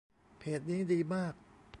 [0.39, 1.33] เพจนี้ดีมาก